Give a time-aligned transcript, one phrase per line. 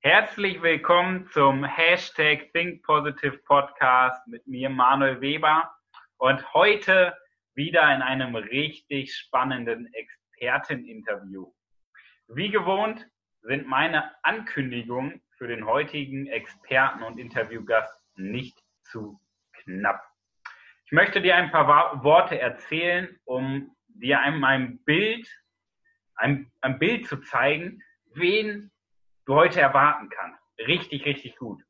[0.00, 5.74] Herzlich willkommen zum Hashtag Think Positive Podcast mit mir, Manuel Weber.
[6.18, 7.18] Und heute
[7.54, 11.52] wieder in einem richtig spannenden Experteninterview.
[12.28, 13.08] Wie gewohnt
[13.42, 19.20] sind meine Ankündigungen für den heutigen Experten und Interviewgast nicht zu
[19.64, 20.00] knapp.
[20.86, 25.28] Ich möchte dir ein paar Worte erzählen, um dir einmal ein Bild,
[26.14, 27.82] ein, ein Bild zu zeigen,
[28.14, 28.70] wen
[29.28, 30.42] du heute erwarten kannst.
[30.58, 31.62] Richtig, richtig gut.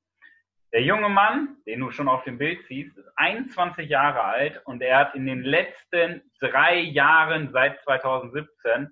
[0.73, 4.80] Der junge Mann, den du schon auf dem Bild siehst, ist 21 Jahre alt und
[4.80, 8.91] er hat in den letzten drei Jahren seit 2017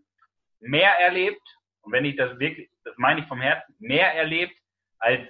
[0.61, 1.47] mehr erlebt,
[1.83, 4.59] und wenn ich das wirklich, das meine ich vom Herzen, mehr erlebt
[4.99, 5.21] als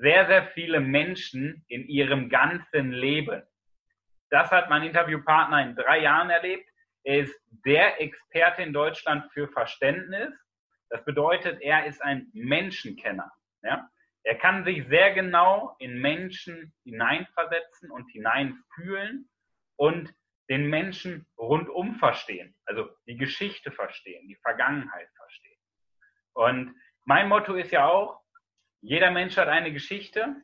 [0.00, 3.42] sehr, sehr viele Menschen in ihrem ganzen Leben.
[4.30, 6.66] Das hat mein Interviewpartner in drei Jahren erlebt.
[7.02, 10.32] Er ist der Experte in Deutschland für Verständnis
[10.92, 13.32] das bedeutet, er ist ein Menschenkenner.
[13.62, 13.88] Ja?
[14.24, 19.28] Er kann sich sehr genau in Menschen hineinversetzen und hineinfühlen
[19.76, 20.14] und
[20.50, 25.58] den Menschen rundum verstehen, also die Geschichte verstehen, die Vergangenheit verstehen.
[26.34, 28.20] Und mein Motto ist ja auch,
[28.82, 30.36] jeder Mensch hat eine Geschichte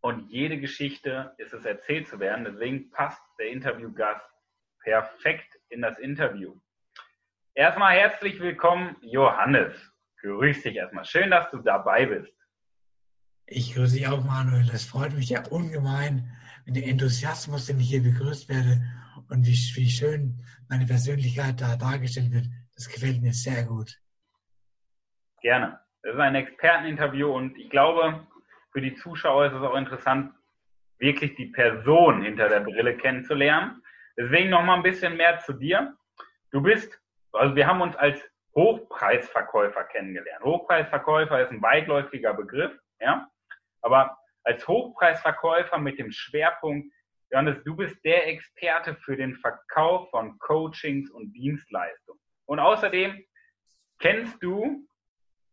[0.00, 2.44] und jede Geschichte ist es erzählt zu werden.
[2.44, 4.30] Deswegen passt der Interviewgast
[4.78, 6.54] perfekt in das Interview.
[7.54, 9.74] Erstmal herzlich willkommen, Johannes.
[10.20, 11.04] Grüß dich erstmal.
[11.04, 12.32] Schön, dass du dabei bist.
[13.46, 14.66] Ich grüße dich auch, Manuel.
[14.70, 16.30] Das freut mich ja ungemein,
[16.64, 18.80] mit dem Enthusiasmus, den ich hier begrüßt werde
[19.30, 22.46] und wie, wie schön meine Persönlichkeit da dargestellt wird.
[22.76, 23.98] Das gefällt mir sehr gut.
[25.42, 25.80] Gerne.
[26.02, 28.26] Das ist ein Experteninterview und ich glaube,
[28.72, 30.32] für die Zuschauer ist es auch interessant,
[30.98, 33.82] wirklich die Person hinter der Brille kennenzulernen.
[34.16, 35.96] Deswegen noch mal ein bisschen mehr zu dir.
[36.52, 36.99] Du bist
[37.32, 38.20] also wir haben uns als
[38.54, 40.44] Hochpreisverkäufer kennengelernt.
[40.44, 43.28] Hochpreisverkäufer ist ein weitläufiger Begriff, ja.
[43.82, 46.92] Aber als Hochpreisverkäufer mit dem Schwerpunkt,
[47.30, 52.20] Johannes, du bist der Experte für den Verkauf von Coachings und Dienstleistungen.
[52.46, 53.24] Und außerdem
[54.00, 54.88] kennst du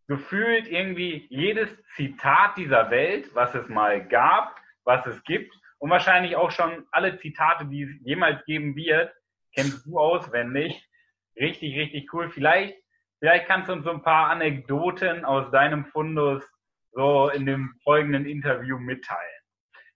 [0.07, 6.35] gefühlt irgendwie jedes Zitat dieser Welt, was es mal gab, was es gibt und wahrscheinlich
[6.35, 9.13] auch schon alle Zitate, die es jemals geben wird,
[9.53, 10.83] kennst du auswendig.
[11.39, 12.29] Richtig, richtig cool.
[12.29, 12.75] Vielleicht,
[13.19, 16.43] vielleicht kannst du uns so ein paar Anekdoten aus deinem Fundus
[16.91, 19.41] so in dem folgenden Interview mitteilen.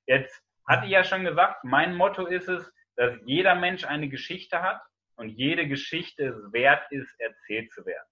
[0.06, 4.62] Jetzt hatte ich ja schon gesagt, mein Motto ist es, dass jeder Mensch eine Geschichte
[4.62, 4.82] hat
[5.16, 8.08] und jede Geschichte es wert ist, erzählt zu werden.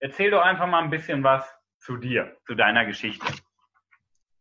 [0.00, 1.44] Erzähl doch einfach mal ein bisschen was
[1.78, 3.26] zu dir, zu deiner Geschichte.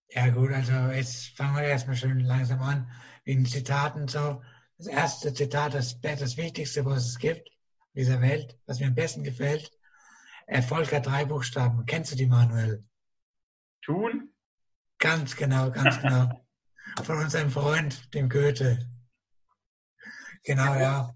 [0.09, 2.91] Ja gut, also jetzt fangen wir erstmal schön langsam an,
[3.23, 4.43] wegen Zitaten so.
[4.77, 7.49] Das erste Zitat, das, das Wichtigste, was es gibt,
[7.95, 9.71] dieser Welt, was mir am besten gefällt.
[10.47, 11.85] Erfolg hat drei Buchstaben.
[11.85, 12.83] Kennst du die, Manuel?
[13.81, 14.33] Tun?
[14.99, 16.45] Ganz genau, ganz genau.
[17.03, 18.79] Von unserem Freund, dem Goethe.
[20.43, 21.13] Genau, ja.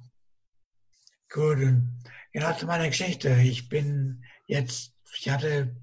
[1.32, 2.04] Gut, und
[2.34, 3.30] genau zu meiner Geschichte.
[3.42, 5.76] Ich bin jetzt, ich hatte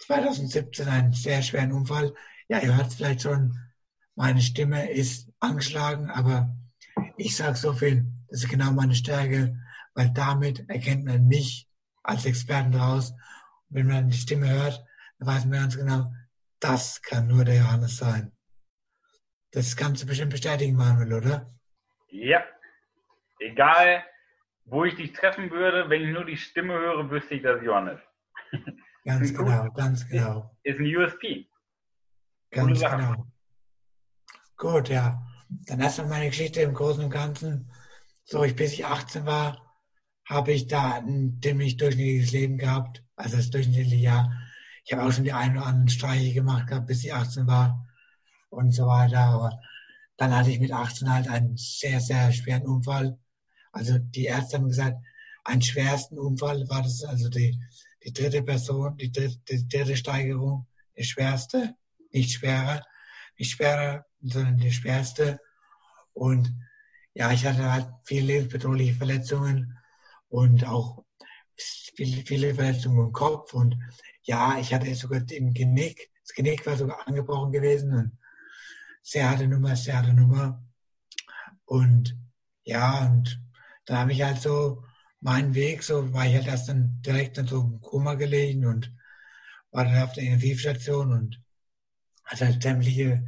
[0.00, 2.14] 2017 einen sehr schweren Unfall.
[2.48, 3.56] Ja, ihr hört vielleicht schon,
[4.16, 6.56] meine Stimme ist angeschlagen, aber
[7.16, 9.56] ich sage so viel, das ist genau meine Stärke
[9.98, 11.68] weil damit erkennt man mich
[12.04, 13.10] als Experten daraus.
[13.10, 13.18] Und
[13.70, 14.86] wenn man die Stimme hört,
[15.18, 16.12] dann weiß man ganz genau,
[16.60, 18.30] das kann nur der Johannes sein.
[19.50, 21.52] Das kannst du bestimmt bestätigen, Manuel, oder?
[22.10, 22.44] Ja.
[23.40, 24.04] Egal,
[24.66, 27.98] wo ich dich treffen würde, wenn ich nur die Stimme höre, wüsste ich, dass Johannes.
[29.04, 30.56] Ganz genau, ganz genau.
[30.62, 31.48] Ist ein USP.
[32.50, 33.26] Ganz genau.
[34.56, 35.26] Gut, ja.
[35.48, 37.72] Dann erstmal meine Geschichte im Großen und Ganzen.
[38.24, 39.67] So, ich bis ich 18 war,
[40.28, 44.32] habe ich da ein ziemlich durchschnittliches Leben gehabt, also das durchschnittliche Jahr.
[44.84, 47.86] Ich habe auch schon die ein oder anderen Streiche gemacht gehabt, bis ich 18 war
[48.50, 49.20] und so weiter.
[49.20, 49.58] Aber
[50.18, 53.18] dann hatte ich mit 18 halt einen sehr, sehr schweren Unfall.
[53.72, 54.98] Also die Ärzte haben gesagt,
[55.44, 57.58] einen schwersten Unfall war das, also die,
[58.04, 60.66] die dritte Person, die dritte, die dritte Steigerung,
[60.96, 61.74] die schwerste,
[62.12, 62.84] nicht schwerer,
[63.38, 65.40] nicht schwerer, sondern die schwerste.
[66.12, 66.54] Und
[67.14, 69.78] ja, ich hatte halt viele lebensbedrohliche Verletzungen
[70.28, 71.04] und auch
[71.56, 73.54] viele, viele Verletzungen im Kopf.
[73.54, 73.76] Und
[74.22, 77.92] ja, ich hatte sogar im Genick, das Genick war sogar angebrochen gewesen.
[77.92, 78.18] Und
[79.02, 80.62] sehr harte Nummer, sehr harte Nummer.
[81.64, 82.16] Und
[82.64, 83.40] ja, und
[83.86, 84.84] dann habe ich halt so
[85.20, 88.92] meinen Weg, so war ich halt erst dann direkt dann so im Koma gelegen und
[89.70, 91.42] war dann auf der Intensivstation und
[92.24, 93.26] hatte halt sämtliche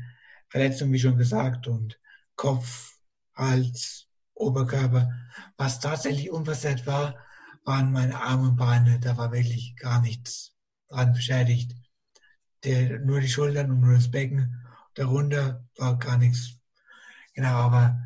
[0.48, 1.98] Verletzungen, wie schon gesagt, und
[2.36, 2.98] Kopf,
[3.34, 4.09] Hals,
[4.40, 5.10] Oberkörper.
[5.56, 7.16] Was tatsächlich unversehrt war,
[7.64, 8.98] waren meine Arme und Beine.
[9.00, 10.54] Da war wirklich gar nichts
[10.88, 11.74] dran beschädigt.
[12.64, 14.66] der, nur die Schultern und nur das Becken.
[14.94, 16.58] Darunter war gar nichts.
[17.34, 17.98] Genau, aber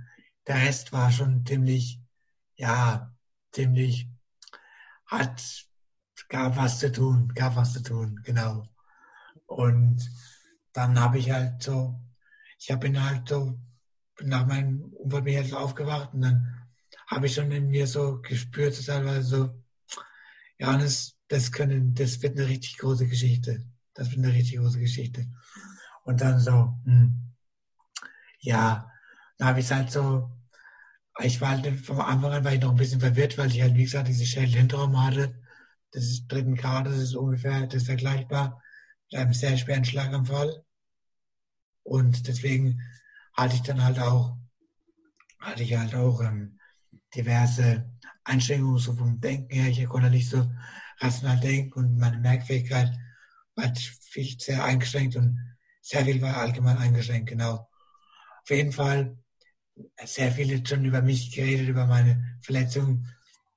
[0.47, 2.01] der Rest war schon ziemlich,
[2.57, 3.13] ja,
[3.53, 4.09] ziemlich,
[5.07, 5.43] hat,
[6.29, 8.69] gab was zu tun, gab was zu tun, genau.
[9.47, 10.09] Und
[10.73, 12.01] dann habe ich halt so,
[12.59, 13.59] ich habe ihn halt so,
[14.23, 16.55] nach meinem Unfall bin ich so aufgewacht und dann
[17.07, 19.65] habe ich schon in mir so gespürt, teilweise so,
[20.59, 23.65] Johannes, das können, das wird eine richtig große Geschichte.
[23.95, 25.27] Das wird eine richtig große Geschichte.
[26.05, 27.33] Und dann so, hm,
[28.41, 28.91] ja,
[29.39, 30.31] da habe ich halt so,
[31.21, 33.75] ich war halt vom Anfang an war ich noch ein bisschen verwirrt, weil ich halt,
[33.75, 35.35] wie gesagt, diese Schädelhinterraum hatte.
[35.93, 38.61] Das ist dritten Grad, das ist ungefähr, das ist vergleichbar
[39.11, 40.65] mit einem sehr schweren Schlaganfall.
[41.85, 42.81] Und deswegen
[43.35, 44.37] hatte ich dann halt auch,
[45.41, 46.59] hatte ich halt auch ähm,
[47.15, 47.91] diverse
[48.25, 49.69] Einschränkungen so vom Denken her.
[49.69, 50.51] Ich konnte nicht so
[50.99, 52.93] rational denken und meine Merkfähigkeit
[53.57, 55.39] war viel sehr eingeschränkt und
[55.81, 57.69] sehr viel war allgemein eingeschränkt, genau.
[58.43, 59.17] Auf jeden Fall
[60.05, 63.07] sehr viele schon über mich geredet, über meine Verletzung.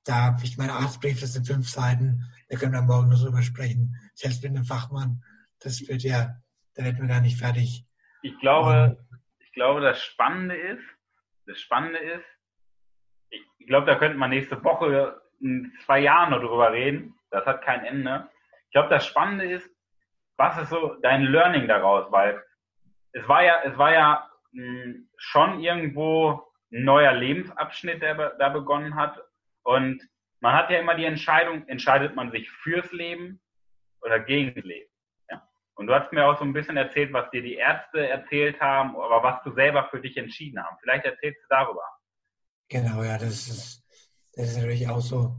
[0.04, 3.42] Da habe ich meinen Arztbrief, das sind fünf Seiten, da können wir morgen noch drüber
[3.42, 3.96] sprechen.
[4.14, 5.22] Selbst mit einem Fachmann,
[5.60, 6.40] das wird ja,
[6.74, 7.84] da werden wir gar nicht fertig.
[8.22, 9.07] Ich glaube, und,
[9.48, 10.84] ich glaube, das Spannende ist,
[11.46, 12.26] das Spannende ist,
[13.30, 17.14] ich glaube, da könnte man nächste Woche in zwei Jahren noch drüber reden.
[17.30, 18.28] Das hat kein Ende.
[18.66, 19.68] Ich glaube, das Spannende ist,
[20.36, 22.10] was ist so dein Learning daraus?
[22.12, 22.42] Weil
[23.12, 28.48] es war ja, es war ja mh, hm, schon irgendwo ein neuer Lebensabschnitt, der da
[28.50, 29.18] begonnen hat.
[29.62, 30.06] Und
[30.40, 33.40] man hat ja immer die Entscheidung, entscheidet man sich fürs Leben
[34.02, 34.90] oder gegen das Leben.
[35.78, 38.96] Und du hast mir auch so ein bisschen erzählt, was dir die Ärzte erzählt haben,
[38.96, 40.80] aber was du selber für dich entschieden hast.
[40.80, 41.82] Vielleicht erzählst du darüber.
[42.68, 43.84] Genau, ja, das ist,
[44.34, 45.36] das ist natürlich auch so.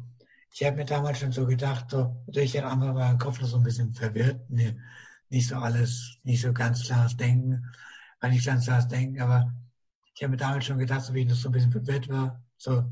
[0.54, 3.50] Ich habe mir damals schon so gedacht, so, natürlich der andere war im Kopf noch
[3.50, 4.80] so ein bisschen verwirrt, nee,
[5.28, 7.70] nicht so alles, nicht so ganz klares Denken,
[8.22, 9.54] war nicht ganz klares Denken, aber
[10.16, 12.42] ich habe mir damals schon gedacht, so wie ich noch so ein bisschen verwirrt war,
[12.56, 12.90] so,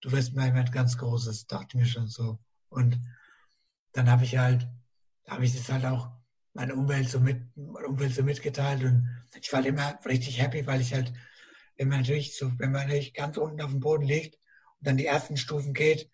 [0.00, 2.40] du wirst mal jemand ganz Großes, dachte mir schon so.
[2.68, 2.98] Und
[3.92, 4.66] dann habe ich halt,
[5.28, 6.19] habe ich das halt auch
[6.60, 9.08] meine Umwelt so mit, Umwelt so mitgeteilt und
[9.40, 11.12] ich war immer richtig happy, weil ich halt
[11.78, 14.98] wenn man natürlich so, wenn man natürlich ganz unten auf dem Boden liegt und dann
[14.98, 16.10] die ersten Stufen geht,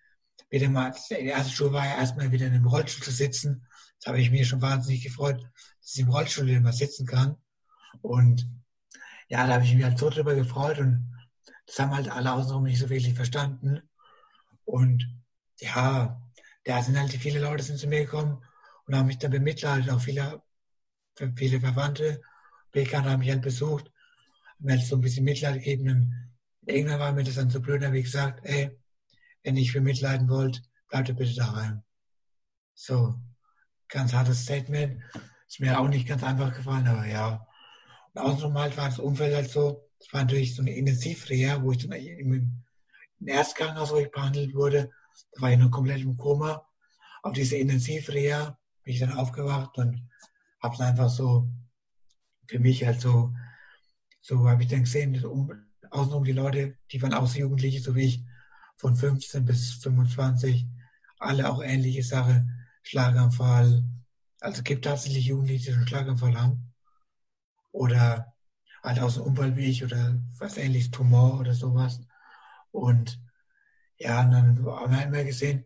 [0.48, 3.66] wieder mal, die erste Stufe war ja erstmal wieder in einem Rollstuhl zu sitzen.
[3.98, 5.42] Das habe ich mir schon wahnsinnig gefreut,
[5.80, 7.34] dass ich im Rollstuhl wieder mal sitzen kann.
[8.00, 8.48] Und
[9.28, 11.12] ja, da habe ich mich halt so drüber gefreut und
[11.66, 13.82] das haben halt alle außenrum nicht so wirklich verstanden.
[14.64, 15.04] Und
[15.58, 16.22] ja,
[16.62, 18.40] da sind halt viele Leute sind zu mir gekommen
[18.86, 20.42] und haben mich dann bemitleidet, auch viele,
[21.36, 22.20] viele Verwandte,
[22.72, 23.90] Bekannte haben mich halt besucht
[24.58, 25.88] mir halt so ein bisschen Mitleid gegeben.
[25.88, 26.32] Und
[26.66, 28.70] irgendwann war mir das dann so blöd, da habe ich gesagt, ey,
[29.42, 31.82] wenn ich für mitleiden wollt, bleibt ihr bitte daheim.
[32.74, 33.14] So,
[33.88, 35.02] ganz hartes Statement.
[35.48, 37.46] Ist mir auch nicht ganz einfach gefallen, aber ja.
[38.12, 41.72] Und außenrum halt war das Umfeld halt so, es war natürlich so eine Intensivreha, wo
[41.72, 42.64] ich dann im,
[43.20, 44.90] im Erstkrankenhaus, behandelt wurde,
[45.32, 46.66] da war ich noch komplett im Koma.
[47.22, 50.08] Auf diese Intensivreha bin ich dann aufgewacht und
[50.62, 51.50] habe dann einfach so
[52.46, 53.34] für mich halt so
[54.20, 55.52] so habe ich dann gesehen, um,
[55.90, 58.24] außenrum die Leute, die waren auch so Jugendliche, so wie ich,
[58.76, 60.66] von 15 bis 25,
[61.18, 62.44] alle auch ähnliche Sache,
[62.82, 63.84] Schlaganfall.
[64.40, 66.72] Also gibt tatsächlich Jugendliche, die einen Schlaganfall haben.
[67.70, 68.34] Oder
[68.82, 72.00] halt aus dem Unfall wie ich oder was ähnliches, Tumor oder sowas.
[72.72, 73.20] Und
[73.98, 75.64] ja, und dann haben wir gesehen,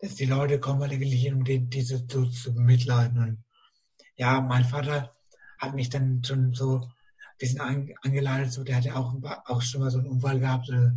[0.00, 3.18] dass die Leute kommen alle wirklich hin, um die, diese zu, zu bemitleiden.
[3.18, 3.44] Und
[4.16, 5.16] ja, mein Vater
[5.58, 6.88] hat mich dann schon so
[7.38, 9.14] bisschen an, angeleitet, so, der hatte auch,
[9.46, 10.90] auch schon mal so einen Unfall gehabt äh,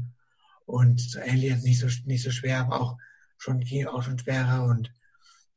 [0.66, 2.98] und so ähnlich, nicht so, nicht so schwer, aber auch
[3.38, 4.92] schon, auch schon schwerer und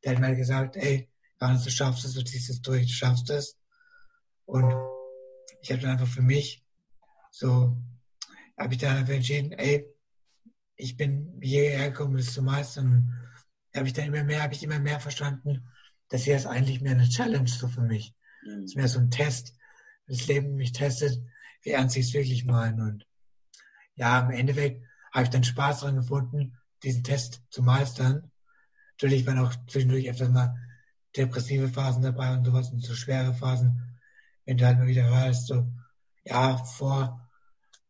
[0.05, 1.09] der hat mir gesagt, ey,
[1.41, 3.59] Johannes, du schaffst es, du ziehst es durch, du schaffst es.
[4.45, 4.73] Und
[5.63, 6.63] ich habe dann einfach für mich
[7.31, 7.77] so,
[8.59, 9.87] habe ich dann einfach entschieden, ey,
[10.77, 13.24] ich bin hierher gekommen, das zu meistern.
[13.77, 15.67] Habe ich dann immer mehr, habe ich immer mehr verstanden,
[16.09, 18.15] dass hier ist eigentlich mehr eine Challenge so für mich.
[18.43, 18.65] Es mhm.
[18.65, 19.55] ist mehr so ein Test
[20.07, 21.23] das Leben mich testet,
[21.63, 22.83] wie ernst ich es wirklich meine.
[22.83, 23.07] Und
[23.95, 28.31] ja, im Endeffekt habe ich dann Spaß daran gefunden, diesen Test zu meistern.
[28.93, 30.57] Natürlich waren auch zwischendurch öfters mal
[31.17, 33.99] depressive Phasen dabei und sowas und so schwere Phasen.
[34.45, 35.73] Wenn du halt mal wieder hörst, so,
[36.25, 37.29] ja, vor,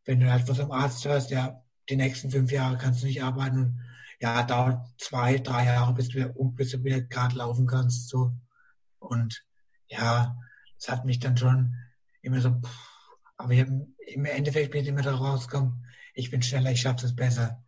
[0.05, 3.23] wenn du halt was am Arzt hörst, ja, die nächsten fünf Jahre kannst du nicht
[3.23, 3.81] arbeiten und
[4.25, 6.35] ja, dauert zwei, drei Jahre, bis du wieder,
[6.85, 8.35] wieder gerade laufen kannst, so.
[8.99, 9.45] Und
[9.87, 10.35] ja,
[10.79, 11.77] das hat mich dann schon
[12.23, 12.89] immer so, pff,
[13.37, 17.63] aber im Endeffekt bin ich immer da rausgekommen, ich bin schneller, ich schaffe es besser.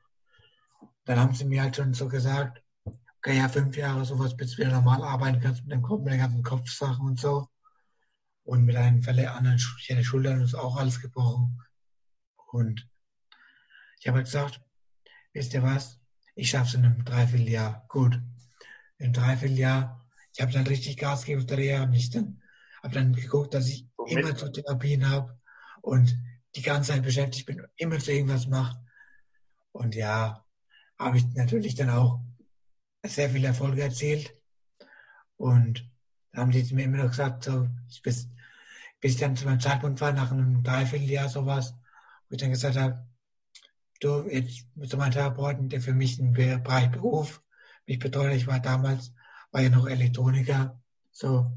[1.04, 2.62] Dann haben sie mir halt schon so gesagt,
[3.18, 6.14] okay, ja, fünf Jahre sowas, bis du wieder normal arbeiten kannst mit dem Kopf, mit
[6.14, 7.50] den ganzen Kopfsachen und so.
[8.44, 11.60] und mit einem anderen ich hatte Schultern ist auch alles gebrochen.
[12.50, 12.88] Und
[14.00, 14.62] ich habe halt gesagt,
[15.34, 16.00] wisst ihr was?
[16.36, 17.86] Ich schaffe es in einem Dreivierteljahr.
[17.88, 18.20] Gut.
[18.98, 22.42] In einem Dreivierteljahr, ich habe dann richtig Gas gegeben auf der Reha, habe dann,
[22.82, 24.18] hab dann geguckt, dass ich Womit?
[24.18, 25.40] immer zu Therapien habe
[25.80, 26.16] und
[26.54, 28.78] die ganze Zeit beschäftigt bin, immer zu irgendwas mache.
[29.72, 30.44] Und ja,
[30.98, 32.20] habe ich natürlich dann auch
[33.02, 34.34] sehr viel Erfolge erzielt.
[35.36, 35.90] Und
[36.32, 37.66] da haben die mir immer noch gesagt, so,
[38.02, 38.28] bis,
[39.00, 41.74] bis ich dann zu meinem Zeitpunkt war, nach einem Dreivierteljahr sowas,
[42.28, 43.06] wo ich dann gesagt habe,
[44.04, 47.42] du, jetzt so meinem Therapeuten, der für mich ein Bereich Beruf
[47.86, 49.12] mich betreut, ich war damals,
[49.52, 50.80] war ja noch Elektroniker,
[51.12, 51.52] so,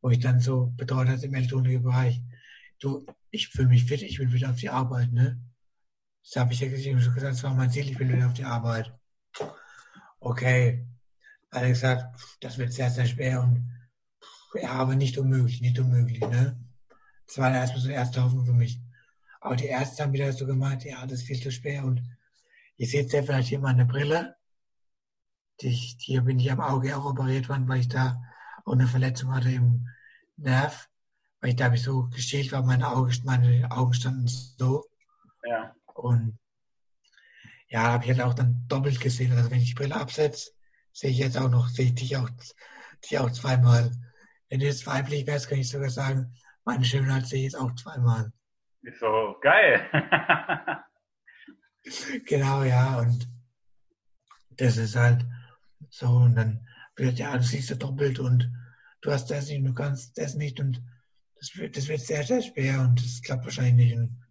[0.00, 2.20] wo ich dann so betreut hatte im Elektronikerbereich,
[2.80, 5.40] du, ich fühle mich fit, ich will wieder auf die Arbeit, ne?
[6.24, 8.92] Das habe ich ja gesagt, das war mein Ziel, ich will wieder auf die Arbeit.
[10.20, 10.86] Okay.
[11.50, 13.68] Er gesagt, das wird sehr, sehr schwer und
[14.54, 16.58] ja, aber nicht unmöglich, nicht unmöglich, ne?
[17.26, 18.80] Das war erstmal so eine erste Hoffnung für mich.
[19.42, 22.00] Aber die Ärzte haben wieder so gemeint, ja, das ist viel zu schwer und
[22.76, 24.36] ihr seht ja vielleicht hier meine Brille.
[25.60, 28.22] Die, hier bin ich am Auge auch operiert worden, weil ich da
[28.64, 29.88] auch eine Verletzung hatte im
[30.36, 30.88] Nerv.
[31.40, 34.84] Weil ich da habe ich so geschielt war, meine Augen, meine Augen standen so.
[35.44, 35.74] Ja.
[35.94, 36.38] Und
[37.66, 39.32] ja, habe ich halt auch dann doppelt gesehen.
[39.32, 40.52] Also wenn ich die Brille absetze,
[40.92, 42.30] sehe ich jetzt auch noch, sehe ich dich auch,
[43.04, 43.90] dich auch zweimal.
[44.48, 46.32] Wenn du jetzt weiblich wärst, kann ich sogar sagen,
[46.64, 48.32] meine Schönheit sehe ich jetzt auch zweimal.
[48.82, 49.88] Ist so geil.
[52.26, 53.28] genau, ja, und
[54.50, 55.24] das ist halt
[55.88, 58.52] so, und dann wird ja, du siehst ja doppelt und
[59.00, 60.82] du hast das nicht, du kannst das nicht und
[61.36, 63.96] das wird, das wird sehr, sehr schwer und das klappt wahrscheinlich nicht.
[63.96, 64.22] Und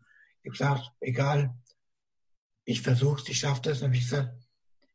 [0.43, 1.53] ich gesagt, egal,
[2.65, 3.81] ich versuche es, ich schaffe das.
[3.81, 4.33] Und ich gesagt,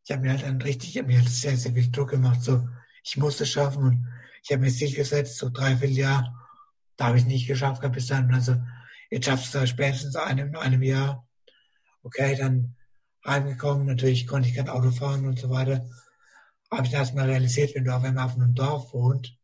[0.04, 2.42] ich habe mir halt dann richtig, ich habe mir halt sehr, sehr viel Druck gemacht.
[2.42, 2.66] So,
[3.04, 4.08] ich muss es schaffen und
[4.42, 6.32] ich habe mir Ziel gesetzt, so drei, vier Jahre,
[6.96, 8.32] da habe ich nicht geschafft gehabt bis dann.
[8.32, 8.56] Also
[9.10, 11.26] jetzt schaffst du es spätestens einem, einem Jahr.
[12.02, 12.76] Okay, dann
[13.24, 15.88] heimgekommen, natürlich konnte ich kein Auto fahren und so weiter.
[16.70, 19.36] Habe ich dann erstmal realisiert, wenn du auf einmal auf einem Dorf wohnt,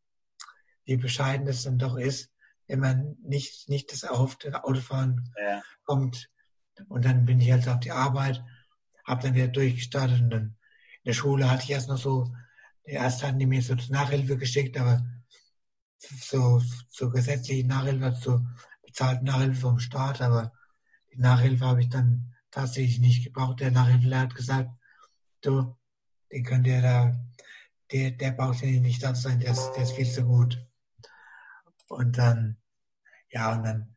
[0.84, 2.30] wie bescheiden das dann doch ist,
[2.66, 5.62] wenn man nicht, nicht das erhoffte Autofahren ja.
[5.84, 6.28] kommt,
[6.88, 8.42] und dann bin ich halt auf die Arbeit,
[9.04, 10.56] habe dann wieder durchgestartet und dann
[11.02, 12.32] in der Schule hatte ich erst noch so,
[12.86, 15.04] die erste hatten die mir so zur Nachhilfe geschickt, aber
[15.98, 18.40] so, so gesetzliche Nachhilfe, so
[18.92, 20.52] bezahlte Nachhilfe vom Staat, aber
[21.12, 23.60] die Nachhilfe habe ich dann tatsächlich nicht gebraucht.
[23.60, 24.70] Der Nachhilfelehrer hat gesagt,
[25.40, 25.74] du,
[26.30, 27.18] den könnt ihr da,
[27.90, 30.62] der, der braucht ja nicht da sein, der ist, der ist viel zu gut.
[31.88, 32.58] Und dann,
[33.30, 33.96] ja, und dann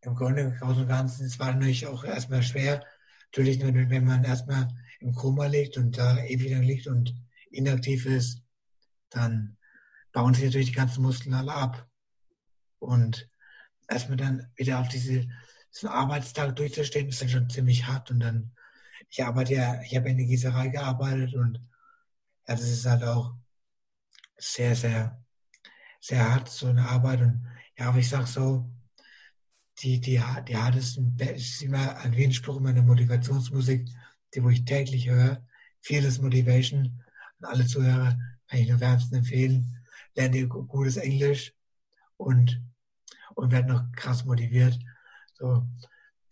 [0.00, 2.84] im Grunde im Großen und Ganzen, es war natürlich auch erstmal schwer.
[3.26, 7.14] Natürlich wenn man erstmal im Koma liegt und da ewig lang liegt und
[7.50, 8.42] inaktiv ist,
[9.10, 9.56] dann
[10.12, 11.88] bauen sich natürlich die ganzen Muskeln alle ab.
[12.80, 13.28] Und
[13.88, 15.26] erstmal dann wieder auf diese,
[15.72, 18.10] diesen Arbeitstag durchzustehen, ist dann schon ziemlich hart.
[18.10, 18.52] Und dann,
[19.08, 21.56] ich arbeite ja, ich habe in der Gießerei gearbeitet und
[22.46, 23.34] ja, das ist halt auch
[24.36, 25.22] sehr, sehr,
[26.00, 27.20] sehr hart, so eine Arbeit.
[27.20, 27.46] Und
[27.78, 28.70] ja, aber ich sag so,
[29.82, 33.88] die, die, die hartesten, ist immer ein Widerspruch in meiner Motivationsmusik,
[34.34, 35.44] die wo ich täglich höre.
[35.80, 37.02] Vieles Motivation
[37.40, 38.18] an alle Zuhörer
[38.48, 39.84] kann ich nur wärmstens empfehlen.
[40.14, 41.54] Lernt ihr gutes Englisch
[42.16, 42.60] und,
[43.38, 44.78] und werdet noch krass motiviert.
[45.34, 45.64] So,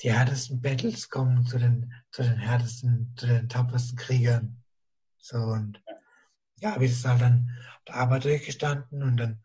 [0.02, 4.60] die härtesten Battles kommen zu den, zu den härtesten, zu den tapfersten Kriegern.
[5.18, 5.80] So, und
[6.60, 9.40] ja, habe ich das halt dann auf der Arbeit durchgestanden und dann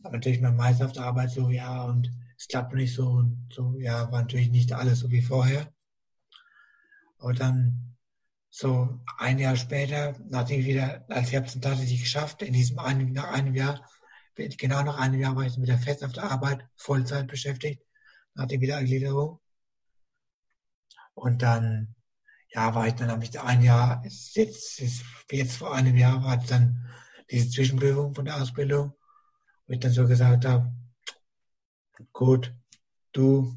[0.00, 3.74] natürlich mein Meister auf der Arbeit so, ja, und es klappt nicht so und so,
[3.78, 5.72] ja, war natürlich nicht alles so wie vorher.
[7.18, 7.96] Aber dann
[8.50, 12.78] so ein Jahr später, nachdem ich wieder, als ich habe es tatsächlich geschafft, in diesem
[12.78, 13.80] einen, nach einem Jahr,
[14.34, 17.82] genau nach einem Jahr war ich wieder fest auf der Arbeit, Vollzeit beschäftigt,
[18.34, 19.40] nach der Wiedereingliederung.
[21.14, 21.94] Und dann,
[22.48, 24.78] ja, war ich dann, habe ich ein Jahr, jetzt,
[25.30, 26.88] jetzt, vor einem Jahr war es dann
[27.30, 28.94] diese Zwischenprüfung von der Ausbildung,
[29.66, 30.72] wo ich dann so gesagt habe,
[32.12, 32.54] gut,
[33.12, 33.54] du,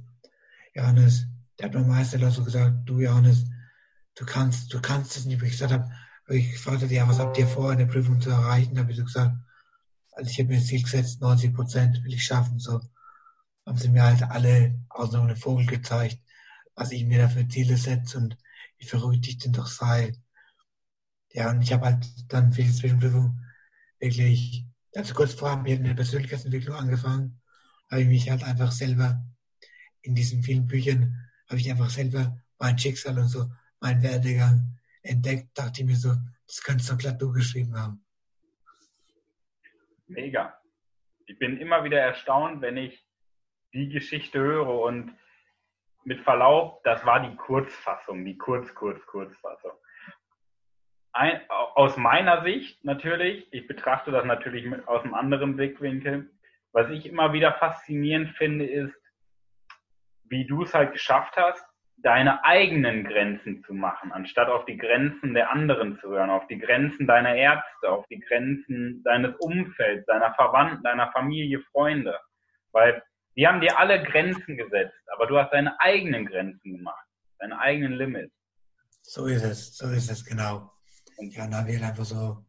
[0.73, 1.27] Johannes,
[1.57, 3.45] der hat mein Meister so gesagt, du, Johannes,
[4.15, 5.41] du kannst, du kannst es nicht.
[5.41, 5.89] Wie ich gesagt habe,
[6.27, 8.75] ich gefragt habe, ja, was habt ihr vor, eine Prüfung zu erreichen?
[8.75, 9.35] Da habe ich so gesagt,
[10.15, 12.59] also ich habe mir das Ziel gesetzt, 90 Prozent will ich schaffen.
[12.59, 12.81] So
[13.65, 16.19] haben sie mir halt alle außer einem Vogel gezeigt,
[16.75, 18.37] was ich mir da für Ziele setze und
[18.77, 20.13] wie verrückt ich denn doch sei.
[21.33, 23.39] Ja, und ich habe halt dann für die Zwischenprüfung
[23.99, 27.41] wirklich, also kurz vorher habe ich eine Persönlichkeitsentwicklung angefangen
[27.89, 29.23] habe ich mich halt einfach selber
[30.01, 35.57] in diesen vielen Büchern, habe ich einfach selber mein Schicksal und so, meinen Werdegang entdeckt,
[35.57, 36.15] dachte ich mir so,
[36.47, 38.04] das könntest du glatt du geschrieben haben.
[40.07, 40.59] Mega.
[41.25, 43.05] Ich bin immer wieder erstaunt, wenn ich
[43.73, 45.17] die Geschichte höre und
[46.03, 49.71] mit Verlaub, das war die Kurzfassung, die Kurz, Kurz, Kurzfassung.
[51.47, 56.29] Aus meiner Sicht natürlich, ich betrachte das natürlich mit, aus einem anderen Blickwinkel,
[56.73, 58.95] was ich immer wieder faszinierend finde, ist,
[60.25, 61.65] wie du es halt geschafft hast,
[61.97, 66.59] deine eigenen Grenzen zu machen, anstatt auf die Grenzen der anderen zu hören, auf die
[66.59, 72.19] Grenzen deiner Ärzte, auf die Grenzen deines Umfelds, deiner Verwandten, deiner Familie, Freunde.
[72.71, 73.01] Weil
[73.35, 77.05] die haben dir alle Grenzen gesetzt, aber du hast deine eigenen Grenzen gemacht,
[77.39, 78.33] deine eigenen Limits.
[79.01, 80.71] So ist es, so ist es, genau.
[81.17, 82.45] Und ja, dann wird einfach so,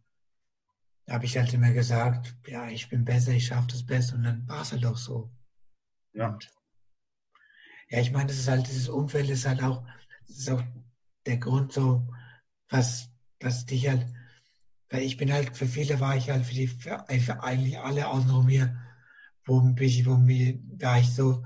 [1.06, 4.24] da habe ich halt immer gesagt, ja, ich bin besser, ich schaffe das besser und
[4.24, 5.30] dann war es halt auch so.
[6.12, 6.28] Ja.
[6.28, 6.48] Und
[7.88, 9.84] ja, ich meine, das ist halt, dieses Umfeld ist halt auch,
[10.28, 10.62] ist auch
[11.26, 12.06] der Grund so,
[12.68, 14.06] was, was dich halt,
[14.90, 18.08] weil ich bin halt, für viele war ich halt für die, für, für eigentlich alle
[18.08, 18.76] außenrum hier,
[19.44, 21.44] wo mich, wo mir, war ich so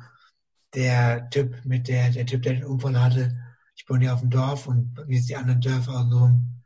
[0.74, 3.36] der Typ mit der, der Typ, der den Unfall hatte.
[3.76, 6.62] Ich wohne ja auf dem Dorf und wie die anderen Dörfer außenrum,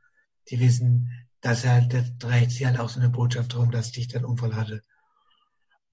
[0.48, 4.08] die wissen, dass halt, da dreht sich halt auch so eine Botschaft drum, dass ich
[4.08, 4.82] den Unfall hatte.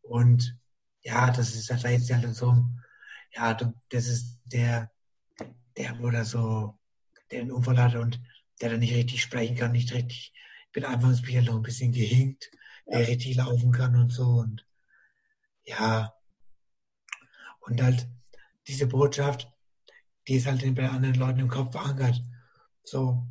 [0.02, 0.58] Und
[1.02, 2.66] ja, das ist, da dreht sich halt so
[3.34, 4.92] ja, du, das ist der,
[5.78, 6.78] der, da so,
[7.32, 8.20] der einen Unfall hatte und
[8.62, 10.34] der dann nicht richtig sprechen kann, nicht richtig,
[10.66, 12.52] ich bin anfangs bin noch ein bisschen gehinkt,
[12.86, 13.00] ja.
[13.00, 14.66] der richtig laufen kann und so und
[15.64, 16.14] ja,
[17.62, 18.08] und halt
[18.68, 19.52] diese Botschaft,
[20.28, 22.22] die ist halt bei anderen Leuten im Kopf verankert.
[22.84, 23.26] So,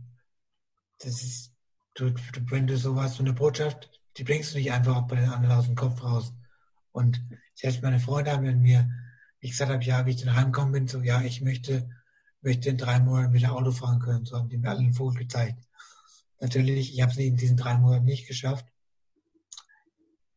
[0.99, 1.53] das ist,
[1.95, 5.31] du, du, wenn du sowas, so eine Botschaft, die bringst du nicht einfach bei den
[5.31, 6.33] anderen aus dem Kopf raus.
[6.93, 7.23] Und
[7.55, 8.89] selbst meine Freunde haben mir
[9.41, 11.89] ich gesagt habe, ja, wie ich dann heimgekommen bin, so, ja, ich möchte,
[12.43, 14.25] möchte in drei Monaten wieder Auto fahren können.
[14.25, 15.59] So haben die mir alle einen Vogel gezeigt.
[16.41, 18.67] Natürlich, ich habe es in diesen drei Monaten nicht geschafft.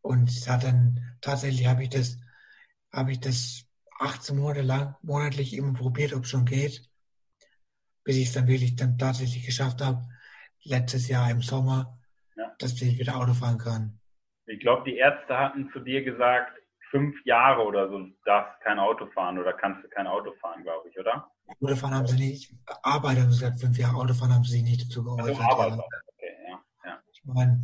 [0.02, 2.18] Und hat dann, tatsächlich habe ich das,
[2.92, 3.66] habe ich das
[4.00, 6.90] 18 Monate lang monatlich immer probiert, ob es schon geht,
[8.04, 10.06] bis ich es dann wirklich dann tatsächlich geschafft habe,
[10.64, 12.00] letztes Jahr im Sommer,
[12.36, 12.54] ja.
[12.60, 14.00] dass ich wieder Auto fahren kann.
[14.46, 16.52] Ich glaube, die Ärzte hatten zu dir gesagt,
[16.94, 20.90] fünf Jahre oder so darfst kein Auto fahren oder kannst du kein Auto fahren, glaube
[20.90, 21.28] ich, oder?
[21.60, 22.54] Autofahren haben sie nicht.
[22.84, 25.40] Arbeit haben sie gesagt, fünf Jahre Autofahren haben sie nicht dazu geäußert.
[25.40, 25.84] Also Arbeit, ja.
[26.08, 27.00] okay, ja, ja.
[27.12, 27.64] Ich meine,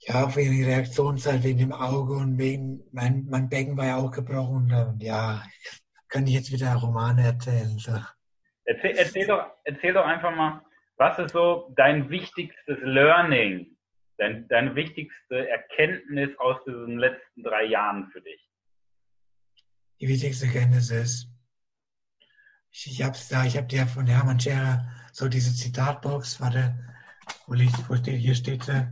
[0.00, 4.10] ja, wegen der Reaktionszeit, wegen dem Auge und wegen, mein, mein Becken war ja auch
[4.10, 5.40] gebrochen und ja,
[6.08, 7.78] kann ich jetzt wieder Romane erzählen.
[7.78, 7.92] So.
[8.64, 10.60] Erzähl, erzähl, doch, erzähl doch einfach mal,
[10.96, 13.73] was ist so dein wichtigstes Learning
[14.18, 18.40] dein, deine wichtigste Erkenntnis aus diesen letzten drei Jahren für dich?
[20.00, 21.28] Die wichtigste Erkenntnis ist,
[22.70, 26.74] ich, ich habe da, ich habe dir von Hermann Scherer so diese Zitatbox, warte,
[27.46, 28.86] wo, liegt, wo steht, hier steht sie,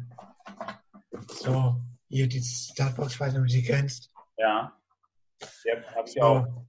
[1.27, 4.13] so, hier die Zitatbox, ich weiß nicht, ob du sie kennst.
[4.37, 4.73] Ja,
[5.65, 6.67] ja habe ich so, auch.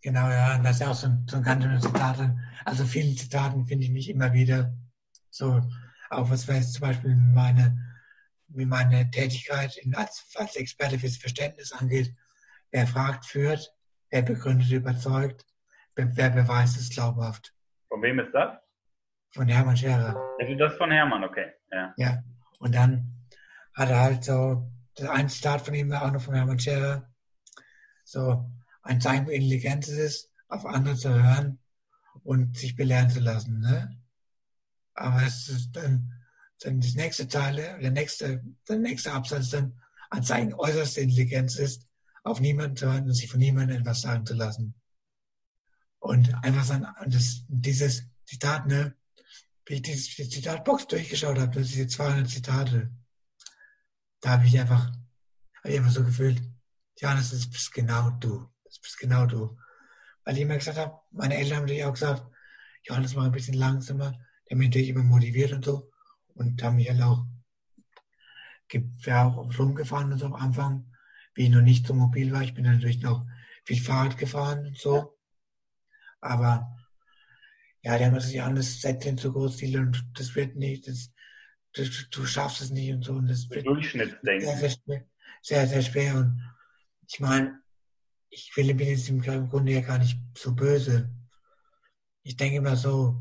[0.00, 2.18] Genau, ja, und das ist auch so, so ein ganz Zitat.
[2.64, 4.74] Also vielen Zitaten finde ich mich immer wieder
[5.30, 5.62] so
[6.12, 7.78] auch was weiß zum Beispiel meine,
[8.48, 12.14] wie meine Tätigkeit in, als, als Experte fürs Verständnis angeht.
[12.70, 13.74] Wer fragt, führt,
[14.10, 15.44] wer begründet, überzeugt,
[15.94, 17.54] wer beweist, ist glaubhaft.
[17.88, 18.58] Von wem ist das?
[19.30, 20.16] Von Hermann Scherer.
[20.40, 21.52] Also das von Hermann, okay.
[21.70, 21.94] Ja.
[21.96, 22.22] ja.
[22.58, 23.12] Und dann
[23.74, 24.70] hat er halt so,
[25.08, 27.10] ein Start von ihm war auch noch von Hermann Scherer,
[28.04, 28.50] so
[28.82, 31.58] ein Zeichen für Intelligenz ist, auf andere zu hören
[32.24, 33.60] und sich belehren zu lassen.
[33.60, 34.01] Ne?
[34.94, 36.12] Aber es ist dann,
[36.60, 41.88] dann das nächste Teil, der nächste, der nächste Absatz dann an seinen äußerste Intelligenz ist,
[42.24, 44.74] auf niemanden zu hören und sich von niemandem etwas sagen zu lassen.
[45.98, 48.94] Und einfach dann, das, dieses Zitat, ne,
[49.66, 52.90] wie ich diese Zitatbox durchgeschaut habe, diese 200 Zitate,
[54.20, 54.86] da habe ich einfach,
[55.56, 56.42] habe ich einfach so gefühlt,
[56.98, 58.48] ja, das ist, bist genau du.
[58.64, 59.58] Das bist genau du.
[60.24, 62.24] Weil ich immer gesagt habe, meine Eltern haben natürlich auch gesagt,
[62.84, 64.18] Johannes, mach ein bisschen langsamer,
[64.58, 65.90] mich natürlich immer motiviert und so.
[66.34, 67.26] Und haben mich halt auch,
[69.04, 70.90] ja, auch rumgefahren und so am Anfang,
[71.34, 72.42] wie ich noch nicht so mobil war.
[72.42, 73.26] Ich bin natürlich noch
[73.64, 75.18] viel Fahrrad gefahren und so.
[76.20, 76.76] Aber
[77.82, 81.12] ja, die haben gesagt, ja, das Sättchen zu groß, Ziele und das wird nicht, das,
[81.74, 83.14] das, du schaffst es nicht und so.
[83.14, 84.46] Und das wird Durchschnittsdenken.
[84.46, 85.04] Sehr, sehr schwer,
[85.42, 86.16] sehr, sehr schwer.
[86.16, 86.52] Und
[87.08, 87.60] ich meine,
[88.30, 91.10] ich will, bin jetzt im Grunde ja gar nicht so böse.
[92.22, 93.20] Ich denke immer so,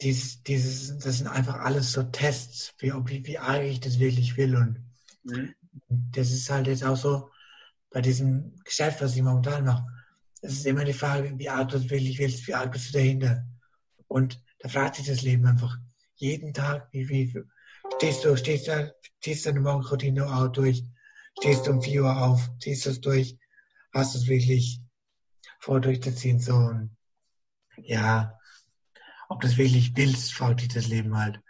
[0.00, 4.36] dieses, dieses, das sind einfach alles so Tests, wie, wie, wie arg ich das wirklich
[4.36, 4.56] will.
[4.56, 4.84] Und
[5.24, 5.54] mhm.
[5.88, 7.30] das ist halt jetzt auch so
[7.90, 9.86] bei diesem Geschäft, was ich momentan mache.
[10.42, 12.98] Es ist immer die Frage, wie arg du das wirklich willst, wie arg bist du
[12.98, 13.46] dahinter.
[14.06, 15.78] Und da fragt sich das Leben einfach
[16.16, 17.44] jeden Tag, wie, wie,
[17.96, 20.84] stehst du, stehst du, ziehst deine Morgenroutine auch durch,
[21.38, 23.38] stehst um 4 Uhr auf, ziehst es durch,
[23.92, 24.80] hast es wirklich
[25.58, 26.96] vor durchzuziehen, so und
[27.78, 28.38] ja,
[29.28, 31.40] ob das wirklich willst, fragt dich das Leben halt.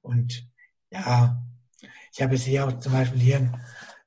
[0.00, 0.48] Und
[0.90, 1.42] ja,
[2.12, 3.52] ich habe jetzt hier auch zum Beispiel hier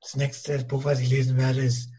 [0.00, 1.90] das nächste Buch, was ich lesen werde, ist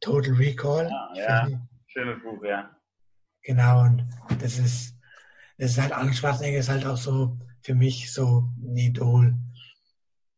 [0.00, 0.86] Total Recall.
[0.86, 1.48] Ah, ja,
[1.86, 2.76] schönes Buch, ja.
[3.42, 4.06] Genau, und
[4.38, 4.96] das ist,
[5.58, 9.34] das ist halt, Arnold Schwarzenegger ist halt auch so für mich so ein Idol.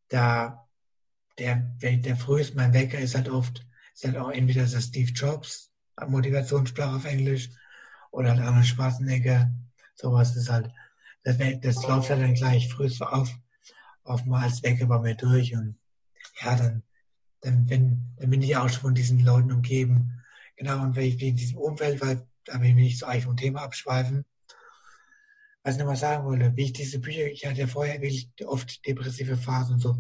[0.09, 0.69] Da,
[1.39, 5.73] der, der frühest mein Wecker ist halt oft, ist halt auch entweder das Steve Jobs,
[6.07, 7.51] Motivationssprache auf Englisch,
[8.11, 9.51] oder halt Arnold Schwarzenegger.
[9.95, 10.71] Sowas ist halt,
[11.25, 13.35] das, das läuft halt dann gleich frühest auf,
[14.05, 15.79] auf mal als Wecker bei mir durch und
[16.41, 16.83] ja, dann,
[17.41, 20.23] dann, bin, dann bin ich auch schon von diesen Leuten umgeben.
[20.57, 23.37] Genau, und wenn ich in diesem Umfeld, weil da will ich nicht so eigentlich vom
[23.37, 24.25] Thema abschweifen.
[25.63, 28.85] Was ich nochmal sagen wollte, wie ich diese Bücher, ich hatte ja vorher wirklich oft
[28.85, 29.97] depressive Phasen und so,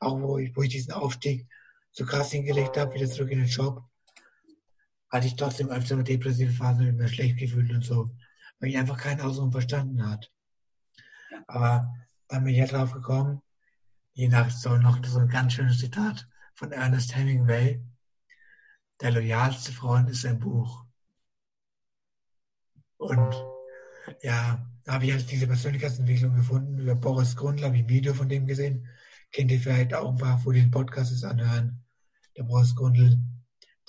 [0.00, 1.46] auch wo ich, wo ich diesen Aufstieg
[1.92, 3.84] so krass hingelegt habe, wieder zurück in den Job,
[5.10, 8.10] hatte ich trotzdem öfter eine depressive Phase und mir schlecht gefühlt und so,
[8.64, 10.32] weil ich einfach keinen Ausdruck verstanden hat.
[11.46, 11.94] Aber
[12.28, 13.42] dann bin ich ja drauf gekommen,
[14.14, 17.84] je nach so noch so ein ganz schönes Zitat von Ernest Hemingway.
[19.02, 20.86] Der loyalste Freund ist ein Buch.
[22.96, 23.34] Und
[24.22, 26.78] ja, da habe ich halt diese Persönlichkeitsentwicklung gefunden.
[26.78, 28.88] Über Boris Grundl habe ich ein Video von dem gesehen.
[29.30, 31.84] Kennt ihr vielleicht auch ein paar, wo den Podcast anhören.
[32.34, 33.18] Der Boris Grundl,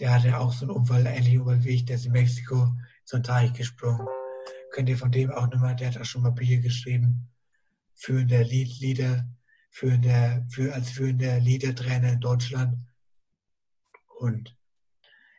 [0.02, 2.76] der hatte auch so einen Unfall, ähnlich Unfall wie ich, der ist in Mexiko
[3.14, 4.06] ein Teich gesprungen.
[4.76, 7.30] Könnt ihr von dem auch nochmal, der hat auch schon mal Bücher geschrieben.
[7.94, 9.26] Führender Lieder,
[9.70, 12.78] führender, für, als führender Liedertrainer in Deutschland.
[14.20, 14.58] Und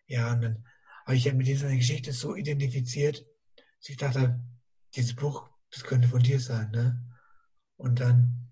[0.06, 0.64] ja, und dann
[1.04, 4.40] habe ich halt mit dieser Geschichte so identifiziert, dass ich dachte,
[4.94, 7.04] dieses Buch, das könnte von dir sein, ne?
[7.76, 8.48] Und dann,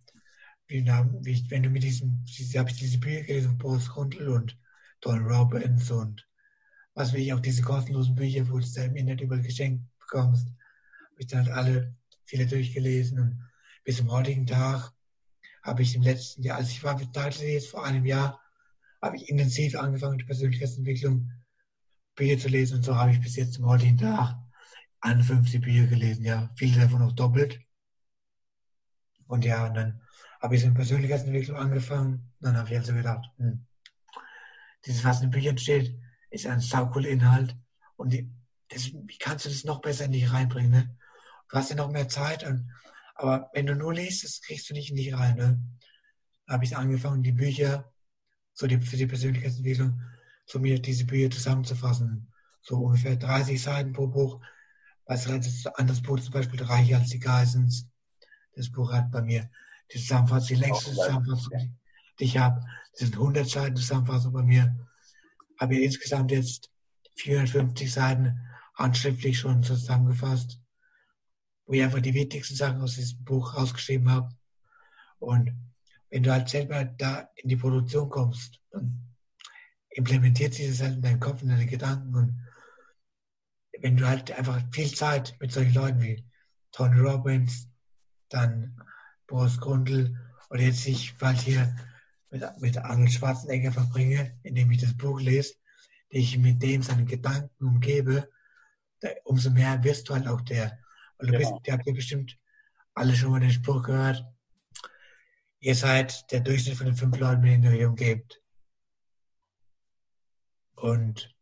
[0.66, 2.26] wie, wie, wenn du mit diesem,
[2.58, 4.54] habe ich diese Bücher gelesen, Boris Grundl und
[5.00, 6.28] Don Robbins und
[6.92, 10.46] was will ich auch diese kostenlosen Bücher, wo du es im Internet über geschenkt bekommst,
[11.14, 13.48] habe ich dann alle, viele durchgelesen und
[13.84, 14.92] bis zum heutigen Tag
[15.62, 18.40] habe ich im letzten Jahr, als ich war jetzt vor einem Jahr,
[19.00, 21.30] habe ich intensiv angefangen, die Persönlichkeitsentwicklung
[22.16, 24.36] Bücher zu lesen und so habe ich bis jetzt zum heutigen Tag
[25.02, 27.60] 51 Bücher gelesen, ja, viele davon auch doppelt.
[29.28, 30.00] Und ja, und dann
[30.40, 32.32] habe ich so in Persönlichkeitsentwicklung angefangen.
[32.40, 33.64] Dann habe ich also gedacht, hm,
[34.84, 35.96] dieses, was in den Büchern steht,
[36.30, 37.56] ist ein saucooler Inhalt.
[37.96, 38.30] Und die,
[38.68, 40.70] das, wie kannst du das noch besser in dich reinbringen?
[40.70, 40.96] Ne?
[41.48, 42.44] Du hast ja noch mehr Zeit.
[42.44, 42.70] Und,
[43.14, 45.36] aber wenn du nur liest, das kriegst du nicht in dich rein.
[45.36, 45.60] Ne?
[46.46, 47.92] Da habe ich angefangen, die Bücher
[48.52, 50.00] so die, für die Persönlichkeitsentwicklung,
[50.46, 52.32] so mir diese Bücher zusammenzufassen.
[52.60, 54.40] So ungefähr 30 Seiten pro Buch
[55.06, 57.86] was relativ anderes Buch, zum Beispiel Reicher als die Geissens.
[58.54, 59.50] Das Buch hat bei mir
[59.92, 61.78] die Zusammenfassung, die längste Zusammenfassung,
[62.18, 62.60] die ich habe.
[62.92, 64.74] Das sind 100 Seiten Zusammenfassung bei mir.
[65.60, 66.70] Habe ich insgesamt jetzt
[67.16, 68.40] 450 Seiten
[68.76, 70.58] handschriftlich schon zusammengefasst,
[71.66, 74.34] wo ich einfach die wichtigsten Sachen aus diesem Buch rausgeschrieben habe.
[75.18, 75.52] Und
[76.10, 79.00] wenn du halt selber da in die Produktion kommst, dann
[79.90, 82.44] implementiert sich das halt in deinen Kopf, in deine Gedanken und
[83.80, 86.24] wenn du halt einfach viel Zeit mit solchen Leuten wie
[86.72, 87.68] Tony Robbins,
[88.28, 88.80] dann
[89.26, 90.18] Boris Grundl
[90.50, 91.76] oder jetzt ich bald hier
[92.30, 95.54] mit, mit Arnold Schwarzenegger verbringe, indem ich das Buch lese,
[96.12, 98.28] die ich mit dem seinen Gedanken umgebe,
[99.24, 100.78] umso mehr wirst du halt auch der.
[101.24, 101.38] Du genau.
[101.38, 102.38] bist, ihr habt ja bestimmt
[102.94, 104.24] alle schon mal den Spruch gehört,
[105.60, 108.42] ihr seid der Durchschnitt von den fünf Leuten, mit denen ihr euch umgebt.
[110.74, 111.34] Und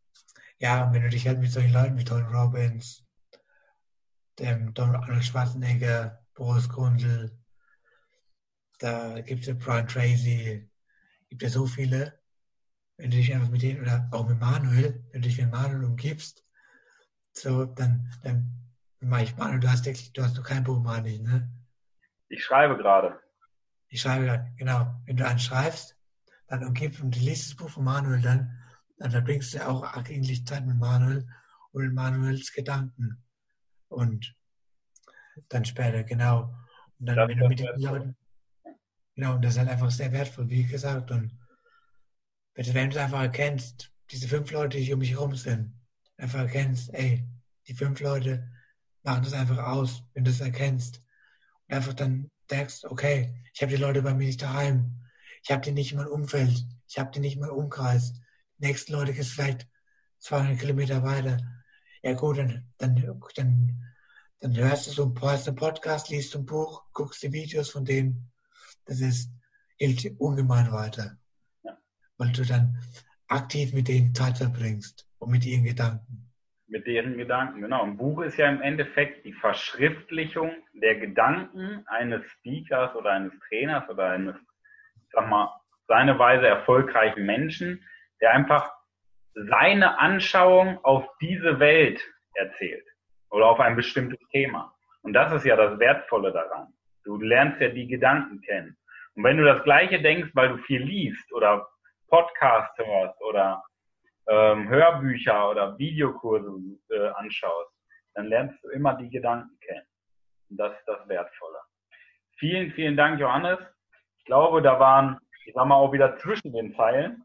[0.59, 3.05] ja, wenn du dich halt mit solchen Leuten wie Tony Robbins,
[4.39, 7.37] dem Donald Schwarzenegger, Boris Grundl,
[8.79, 10.71] da gibt es ja Brian Tracy,
[11.29, 12.21] gibt ja so viele,
[12.97, 15.85] wenn du dich einfach mit denen, oder auch mit Manuel, wenn du dich mit Manuel
[15.85, 16.45] umgibst,
[17.33, 18.62] so, dann, dann
[19.03, 21.51] ich Manuel, du hast, du hast noch kein Buch, meine ich, ne?
[22.29, 23.21] Ich schreibe gerade.
[23.89, 24.95] Ich schreibe gerade, genau.
[25.05, 25.97] Wenn du einen schreibst,
[26.49, 28.59] dann umgibst und du liest das Buch von Manuel, dann
[29.03, 31.27] dann verbringst du auch eigentlich Zeit mit Manuel
[31.73, 33.21] und Manuels Gedanken.
[33.89, 34.37] Und
[35.49, 36.55] dann später, genau.
[37.01, 38.17] Und dann, das wenn du mit den Leuten,
[39.17, 41.11] genau, und das ist halt einfach sehr wertvoll, wie gesagt.
[41.11, 41.37] Und
[42.55, 45.75] wenn du es einfach erkennst, diese fünf Leute, die um mich herum sind,
[46.17, 47.27] einfach erkennst, ey,
[47.67, 48.49] die fünf Leute
[49.03, 51.03] machen das einfach aus, wenn du es erkennst.
[51.69, 55.01] Und einfach dann denkst, okay, ich habe die Leute bei mir nicht daheim.
[55.43, 56.65] Ich habe die nicht in meinem Umfeld.
[56.89, 58.15] Ich habe die nicht in meinem Umkreis
[58.63, 59.69] nächsten Leute ist vielleicht
[60.21, 61.39] 200 Kilometer weiter.
[62.03, 63.83] Ja gut, dann, dann, dann,
[64.41, 68.31] dann hörst du so einen Podcast, liest ein Buch, guckst die Videos von denen.
[68.85, 69.31] Das ist,
[69.77, 71.19] hilft ungemein weiter.
[71.65, 71.77] Ja.
[72.17, 72.81] Weil du dann
[73.29, 76.32] aktiv mit denen Zeit verbringst und mit ihren Gedanken.
[76.73, 77.83] Mit deren Gedanken, genau.
[77.83, 83.87] Ein Buch ist ja im Endeffekt die Verschriftlichung der Gedanken eines Speakers oder eines Trainers
[83.91, 84.37] oder eines,
[85.13, 85.55] sag mal,
[85.87, 87.87] seine Weise erfolgreichen Menschen,
[88.23, 88.73] der einfach
[89.35, 92.01] seine Anschauung auf diese Welt
[92.37, 92.87] erzählt
[93.29, 94.73] oder auf ein bestimmtes Thema.
[95.03, 96.73] Und das ist ja das Wertvolle daran.
[97.05, 98.79] Du lernst ja die Gedanken kennen.
[99.15, 101.69] Und wenn du das Gleiche denkst, weil du viel liest oder
[102.09, 103.63] Podcast hörst oder
[104.29, 106.51] ähm, Hörbücher oder Videokurse
[106.91, 107.73] äh, anschaust,
[108.15, 109.87] dann lernst du immer die Gedanken kennen.
[110.51, 111.59] Und das ist das Wertvolle.
[112.39, 113.59] Vielen, vielen Dank, Johannes.
[114.19, 117.25] Ich glaube, da waren, ich sag mal auch wieder zwischen den Zeilen,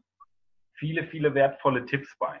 [0.74, 2.40] viele, viele wertvolle Tipps bei.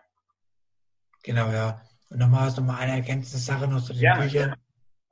[1.24, 1.80] Genau, ja.
[2.10, 4.54] Und nochmal hast du mal eine ergänzende Sache noch zu den ja, Büchern.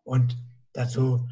[0.05, 0.37] Und
[0.73, 1.29] dazu,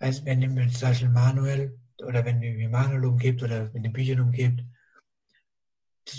[0.00, 3.92] weißt, wenn ihr mit zum Beispiel Manuel oder wenn ihr Manuel umgibt oder mit den
[3.92, 4.62] Büchern umgibt,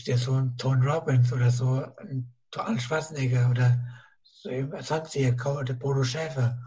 [0.05, 3.79] der so ein Tony Robbins oder so ein Arnold Schwarzenegger oder
[4.23, 4.49] so
[4.81, 6.61] sonst hier, oder Bodo Schäfer.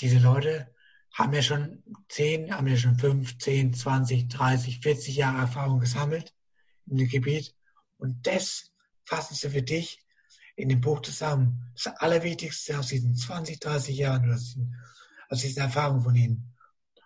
[0.00, 0.74] Diese Leute
[1.12, 6.34] haben ja schon 10, haben ja schon 5, 10, 20, 30, 40 Jahre Erfahrung gesammelt
[6.86, 7.54] in dem Gebiet.
[7.98, 8.72] Und das
[9.04, 10.04] fassen sie für dich
[10.56, 11.72] in dem Buch zusammen.
[11.74, 14.76] Das Allerwichtigste aus diesen 20, 30 Jahren aus diesen,
[15.28, 16.54] aus diesen Erfahrungen von ihnen.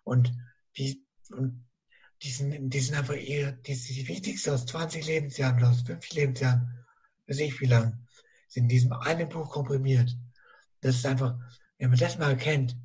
[0.05, 0.33] Und,
[0.73, 1.68] wie, und
[2.23, 6.15] die sind, die sind einfach eher, die, die wichtigste aus 20 Lebensjahren oder aus 50
[6.15, 6.85] Lebensjahren,
[7.27, 8.07] weiß ich wie lang,
[8.49, 10.17] sind in diesem einen Buch komprimiert.
[10.81, 11.37] Das ist einfach,
[11.79, 12.77] wenn man das mal erkennt,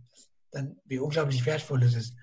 [0.51, 2.15] dann, wie unglaublich wertvoll es ist,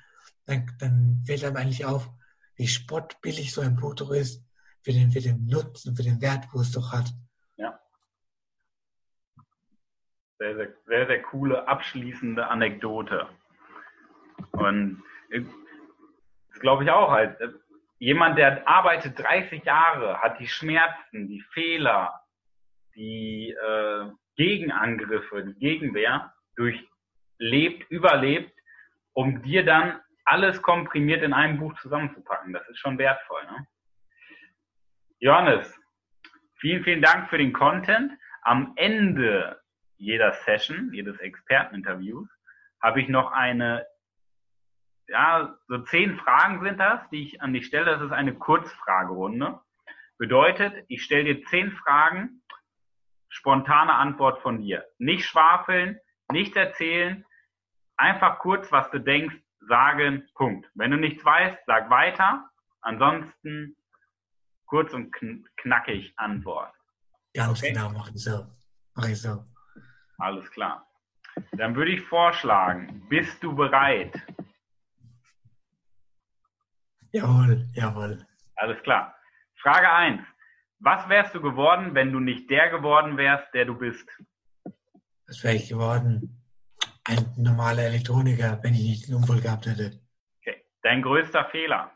[0.46, 2.08] dann, dann fällt einem eigentlich auf,
[2.56, 4.44] wie spottbillig so ein Buch doch ist,
[4.82, 7.12] für den, für den Nutzen, für den Wert, wo es doch hat.
[7.56, 7.78] Ja.
[10.38, 13.28] Sehr, sehr, sehr, sehr coole abschließende Anekdote.
[14.52, 15.02] Und
[16.60, 17.38] glaube ich auch halt.
[17.98, 22.20] Jemand, der arbeitet 30 Jahre, hat die Schmerzen, die Fehler,
[22.94, 28.52] die äh, Gegenangriffe, die Gegenwehr durchlebt, überlebt,
[29.12, 32.52] um dir dann alles komprimiert in einem Buch zusammenzupacken.
[32.52, 33.42] Das ist schon wertvoll.
[33.44, 33.66] Ne?
[35.18, 35.78] Johannes,
[36.58, 38.12] vielen, vielen Dank für den Content.
[38.42, 39.60] Am Ende
[39.98, 42.28] jeder Session, jedes Experteninterviews,
[42.82, 43.86] habe ich noch eine
[45.10, 47.86] ja, so zehn Fragen sind das, die ich an dich stelle.
[47.86, 49.60] Das ist eine Kurzfragerunde.
[50.18, 52.42] Bedeutet, ich stelle dir zehn Fragen,
[53.28, 54.84] spontane Antwort von dir.
[54.98, 55.98] Nicht schwafeln,
[56.30, 57.24] nicht erzählen,
[57.96, 59.36] einfach kurz, was du denkst,
[59.68, 60.70] sagen, Punkt.
[60.74, 62.48] Wenn du nichts weißt, sag weiter.
[62.80, 63.76] Ansonsten
[64.66, 65.12] kurz und
[65.56, 66.72] knackig Antwort.
[67.34, 67.72] Ganz okay?
[67.72, 68.46] genau, mach ich so.
[68.94, 69.44] Mach ich so.
[70.18, 70.86] Alles klar.
[71.52, 74.12] Dann würde ich vorschlagen, bist du bereit?
[77.12, 78.26] Jawohl, jawohl.
[78.56, 79.14] Alles klar.
[79.62, 80.20] Frage 1.
[80.78, 84.06] Was wärst du geworden, wenn du nicht der geworden wärst, der du bist?
[85.26, 86.42] Was wäre ich geworden?
[87.04, 90.00] Ein normaler Elektroniker, wenn ich nicht einen Unfall gehabt hätte.
[90.40, 90.64] Okay.
[90.82, 91.92] Dein größter Fehler?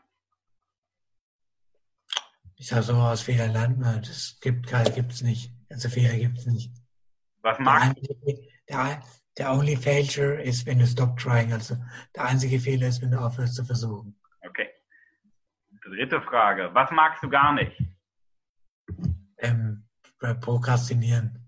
[2.57, 4.01] Ich sage so, aus Fehler lernt man.
[4.01, 5.51] Das gibt es nicht.
[5.69, 6.71] Also Fehler gibt es nicht.
[7.41, 8.15] Was magst du?
[8.69, 9.03] Der,
[9.37, 11.53] der only failure ist, wenn du stop trying.
[11.53, 11.75] Also
[12.15, 14.19] der einzige Fehler ist, wenn du aufhörst zu versuchen.
[15.95, 16.71] Dritte Frage.
[16.73, 17.81] Was magst du gar nicht?
[19.37, 19.87] Ähm,
[20.41, 21.39] prokrastinieren.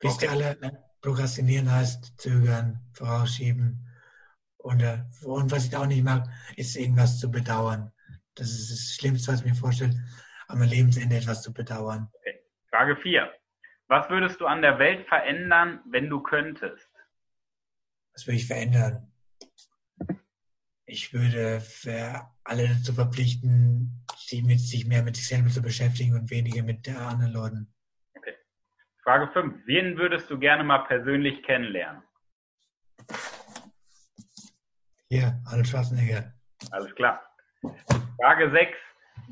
[0.00, 0.82] Wisst ihr alle, ne?
[1.02, 3.86] prokrastinieren heißt zögern, vorausschieben.
[4.56, 6.26] Und, äh, und was ich auch nicht mag,
[6.56, 7.92] ist irgendwas zu bedauern.
[8.36, 9.94] Das ist das Schlimmste, was ich mir vorstelle,
[10.46, 12.08] am Lebensende etwas zu bedauern.
[12.14, 12.40] Okay.
[12.70, 13.30] Frage 4.
[13.88, 16.88] Was würdest du an der Welt verändern, wenn du könntest?
[18.14, 19.12] Was würde ich verändern?
[20.88, 26.14] Ich würde für alle dazu verpflichten, sich, mit, sich mehr mit sich selber zu beschäftigen
[26.14, 27.74] und weniger mit der anderen Leuten.
[28.16, 28.34] Okay.
[29.02, 29.66] Frage 5.
[29.66, 32.02] Wen würdest du gerne mal persönlich kennenlernen?
[35.10, 36.32] Hier, Arnold Schwarzenegger.
[36.70, 37.22] Alles klar.
[38.20, 38.72] Frage 6.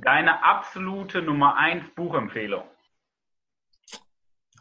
[0.03, 2.65] Deine absolute Nummer 1 Buchempfehlung?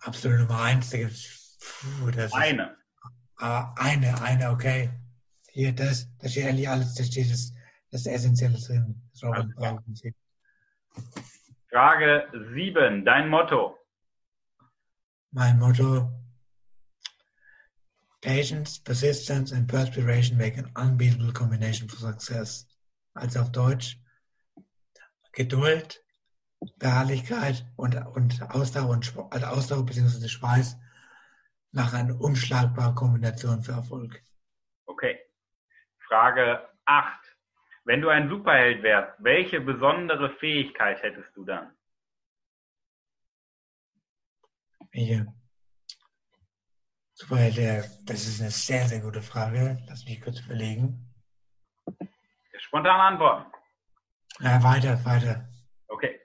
[0.02, 1.58] Absolute Nummer 1, da gibt's,
[2.34, 2.64] eine.
[2.64, 2.78] Ist,
[3.38, 4.92] ah, eine, eine, okay.
[5.56, 7.54] Hier, das, da steht eigentlich alles, da steht das,
[7.90, 9.02] das Essentielle drin.
[11.72, 13.78] Frage 7, dein Motto.
[15.32, 16.12] Mein Motto,
[18.20, 22.68] Patience, Persistence and Perspiration make an unbeatable combination for success.
[23.14, 23.98] Also auf Deutsch,
[25.32, 26.04] Geduld,
[26.80, 30.28] Beharrlichkeit und, und Ausdauer und also Ausdauer bzw.
[30.28, 30.76] Schweiß
[31.72, 34.22] machen eine unschlagbare Kombination für Erfolg.
[34.86, 35.15] Okay.
[36.16, 37.36] Frage 8.
[37.84, 41.76] Wenn du ein Superheld wärst, welche besondere Fähigkeit hättest du dann?
[44.94, 45.28] Welche?
[47.16, 47.58] Superheld,
[48.06, 49.78] das ist eine sehr, sehr gute Frage.
[49.90, 51.14] Lass mich kurz überlegen.
[52.60, 53.52] Spontane Antworten.
[54.40, 55.50] Ja, weiter, weiter.
[55.90, 56.22] Okay.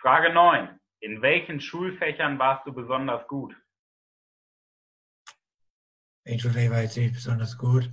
[0.00, 0.78] Frage 9.
[1.00, 3.52] In welchen Schulfächern warst du besonders gut?
[6.22, 7.90] In Schulfächern war ich nicht besonders gut.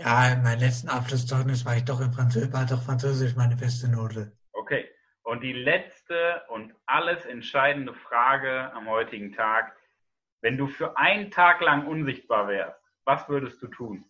[0.00, 3.86] Ja, in meinem letzten Abschlusszeugnis war ich doch in Französisch, war doch Französisch meine beste
[3.86, 4.32] Note.
[4.54, 4.88] Okay.
[5.24, 9.76] Und die letzte und alles entscheidende Frage am heutigen Tag.
[10.40, 14.06] Wenn du für einen Tag lang unsichtbar wärst, was würdest du tun?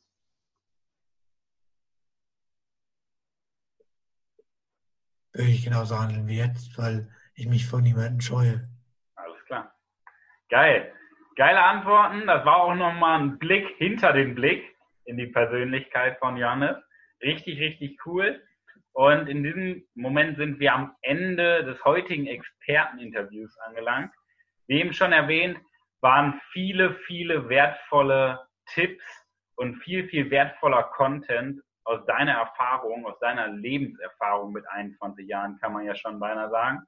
[5.32, 8.68] Würde ich genauso handeln wie jetzt, weil ich mich vor niemandem scheue.
[9.16, 9.74] Alles klar.
[10.50, 10.94] Geil.
[11.34, 12.28] Geile Antworten.
[12.28, 14.69] Das war auch nochmal ein Blick hinter den Blick
[15.10, 16.76] in die Persönlichkeit von Johannes.
[17.20, 18.40] Richtig, richtig cool.
[18.92, 24.12] Und in diesem Moment sind wir am Ende des heutigen Experteninterviews angelangt.
[24.68, 25.58] Wie eben schon erwähnt,
[26.00, 29.04] waren viele, viele wertvolle Tipps
[29.56, 35.72] und viel, viel wertvoller Content aus deiner Erfahrung, aus deiner Lebenserfahrung mit 21 Jahren, kann
[35.72, 36.82] man ja schon beinahe sagen.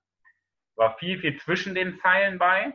[0.76, 2.72] War viel, viel zwischen den Zeilen bei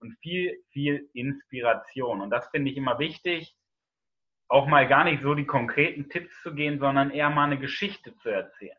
[0.00, 2.20] und viel, viel Inspiration.
[2.20, 3.56] Und das finde ich immer wichtig,
[4.50, 8.16] auch mal gar nicht so die konkreten Tipps zu gehen, sondern eher mal eine Geschichte
[8.16, 8.76] zu erzählen.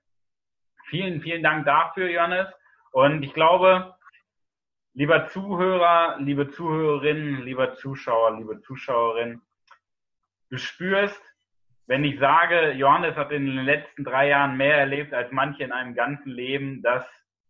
[0.89, 2.47] Vielen, vielen Dank dafür, Johannes.
[2.91, 3.95] Und ich glaube,
[4.93, 9.41] lieber Zuhörer, liebe Zuhörerinnen, lieber Zuschauer, liebe Zuschauerin,
[10.49, 11.21] du spürst,
[11.87, 15.71] wenn ich sage, Johannes hat in den letzten drei Jahren mehr erlebt als manche in
[15.71, 17.05] einem ganzen Leben, dass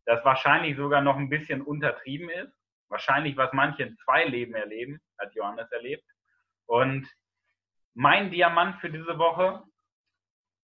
[0.06, 2.54] das wahrscheinlich sogar noch ein bisschen untertrieben ist.
[2.88, 6.06] Wahrscheinlich, was manche in zwei Leben erleben, hat Johannes erlebt.
[6.68, 7.08] Und
[7.94, 9.64] mein Diamant für diese Woche,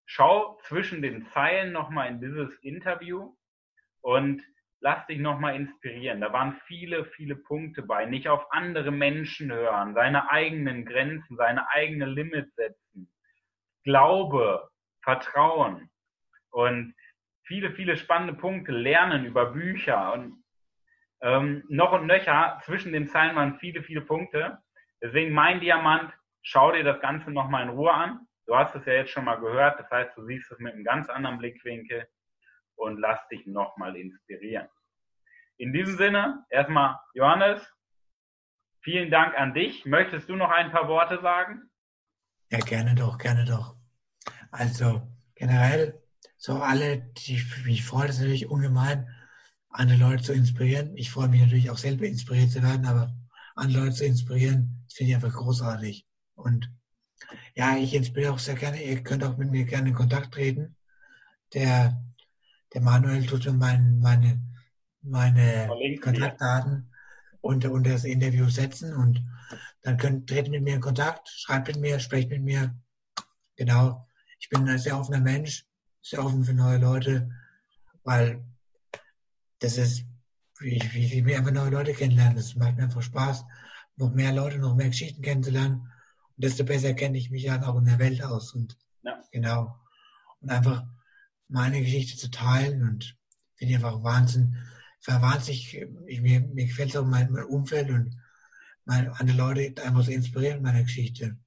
[0.06, 3.36] schau zwischen den Zeilen nochmal in dieses Interview
[4.02, 4.42] und
[4.80, 6.22] lass dich nochmal inspirieren.
[6.22, 8.06] Da waren viele, viele Punkte bei.
[8.06, 13.12] Nicht auf andere Menschen hören, seine eigenen Grenzen, seine eigene Limits setzen.
[13.84, 14.70] Glaube,
[15.02, 15.90] Vertrauen
[16.52, 16.94] und
[17.44, 20.44] viele, viele spannende Punkte lernen über Bücher und
[21.22, 22.60] ähm, noch und nöcher.
[22.64, 24.60] Zwischen den Zeilen waren viele, viele Punkte.
[25.02, 26.14] Deswegen mein Diamant,
[26.48, 28.26] schau dir das Ganze nochmal in Ruhe an.
[28.46, 30.86] Du hast es ja jetzt schon mal gehört, das heißt, du siehst es mit einem
[30.86, 32.08] ganz anderen Blickwinkel
[32.76, 34.70] und lass dich nochmal inspirieren.
[35.58, 37.62] In diesem Sinne, erstmal Johannes,
[38.80, 39.86] vielen Dank an dich.
[39.86, 41.70] Möchtest du noch ein paar Worte sagen?
[42.50, 43.76] Ja, gerne doch, gerne doch.
[44.52, 45.06] Also
[45.36, 46.02] generell,
[46.38, 49.10] so alle, die, ich freue es natürlich ungemein,
[49.70, 50.96] andere Leute zu inspirieren.
[50.96, 53.14] Ich freue mich natürlich auch selber inspiriert zu werden, aber
[53.56, 56.07] andere Leute zu inspirieren, das finde ich einfach großartig.
[56.38, 56.72] Und
[57.56, 58.82] ja, ich inspiriere auch sehr gerne.
[58.82, 60.76] Ihr könnt auch mit mir gerne in Kontakt treten.
[61.54, 62.02] Der,
[62.74, 64.42] der Manuel tut mir mein, meine,
[65.02, 65.68] meine
[66.02, 66.92] Kontaktdaten
[67.42, 69.24] unter, unter das Interview setzen und
[69.82, 72.76] dann könnt, treten mit mir in Kontakt, schreibt mit mir, sprecht mit mir.
[73.56, 74.08] Genau.
[74.40, 75.66] Ich bin ein sehr offener Mensch,
[76.02, 77.32] sehr offen für neue Leute,
[78.04, 78.44] weil
[79.60, 80.06] das ist,
[80.60, 82.36] wie, wie, wie wir einfach neue Leute kennenlernen.
[82.36, 83.46] Das macht mir einfach Spaß,
[83.96, 85.92] noch mehr Leute, noch mehr Geschichten kennenzulernen
[86.38, 88.54] desto besser kenne ich mich ja auch in der Welt aus.
[88.54, 89.22] Und ja.
[89.32, 89.76] genau.
[90.40, 90.86] Und einfach
[91.48, 93.18] meine Geschichte zu teilen und
[93.56, 94.56] finde ich einfach Wahnsinn.
[95.02, 95.76] Ich war wahnsinnig,
[96.08, 98.16] ich, mir, mir gefällt auch mein, mein Umfeld und
[98.86, 101.38] meine, andere Leute einfach zu inspirieren, meine Geschichte.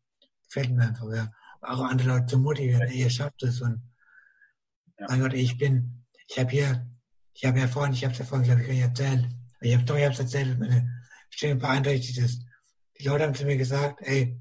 [0.45, 1.33] Gefällt mir einfach, ja.
[1.63, 3.83] Auch andere Leute zu motivieren, ey, ihr schafft es und
[4.99, 5.07] ja.
[5.09, 6.87] mein Gott, ich bin, ich habe hier,
[7.35, 9.29] ich habe ja vorhin, ich habe es ja vorhin, glaube ich, gar nicht erzählt.
[9.61, 12.45] Ich habe doch, ich habe es erzählt, meine Stimme beeinträchtigt ist.
[12.99, 14.41] Die Leute haben zu mir gesagt, ey,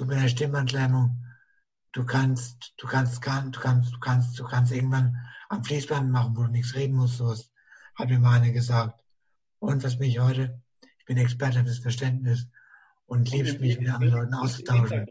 [0.00, 1.22] du mit der Stimmantlernung,
[1.92, 5.16] du kannst, du kannst, kann, du kannst, du kannst, du kannst irgendwann
[5.48, 7.52] am Fließband machen, wo du nichts reden musst, sowas,
[7.94, 8.98] hat mir mal eine gesagt.
[9.58, 10.62] Und was mich heute,
[10.98, 12.48] ich bin Experte fürs Verständnis
[13.06, 15.06] und liebst mich mit anderen Leuten auszutauschen.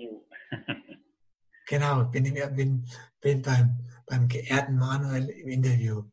[1.68, 2.86] genau, bin, bin,
[3.22, 6.04] bin beim, beim geehrten Manuel im Interview.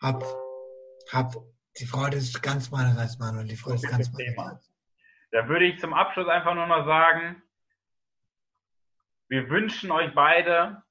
[0.00, 0.22] Hab,
[1.10, 1.34] hab,
[1.78, 4.70] die Freude ist ganz meinerseits, Manuel, die Freude ist ganz meinerseits.
[5.32, 7.42] Da würde ich zum Abschluss einfach nur noch sagen,
[9.30, 10.82] wir wünschen euch beide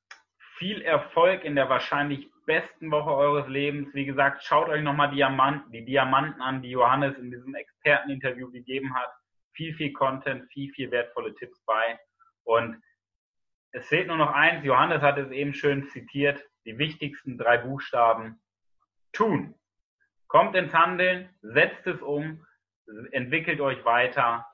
[0.57, 3.93] viel Erfolg in der wahrscheinlich besten Woche eures Lebens.
[3.93, 8.95] Wie gesagt, schaut euch nochmal Diamanten, die Diamanten an, die Johannes in diesem Experteninterview gegeben
[8.95, 9.11] hat.
[9.53, 11.99] Viel, viel Content, viel, viel wertvolle Tipps bei.
[12.45, 12.81] Und
[13.71, 14.63] es fehlt nur noch eins.
[14.63, 16.41] Johannes hat es eben schön zitiert.
[16.65, 18.41] Die wichtigsten drei Buchstaben.
[19.11, 19.53] Tun.
[20.27, 22.45] Kommt ins Handeln, setzt es um,
[23.11, 24.45] entwickelt euch weiter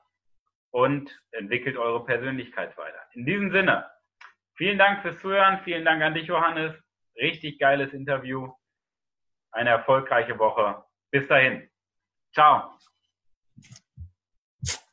[0.76, 3.00] und entwickelt eure Persönlichkeit weiter.
[3.14, 3.86] In diesem Sinne,
[4.56, 5.60] Vielen Dank fürs Zuhören.
[5.64, 6.74] Vielen Dank an dich, Johannes.
[7.16, 8.50] Richtig geiles Interview.
[9.52, 10.82] Eine erfolgreiche Woche.
[11.10, 11.68] Bis dahin.
[12.32, 12.74] Ciao.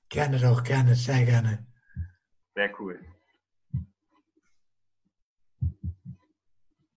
[0.10, 1.66] Gerne doch, gerne, sehr gerne.
[2.56, 3.00] Sehr cool.